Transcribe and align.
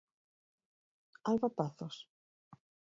Alba 1.29 1.49
Pazos? 1.57 1.95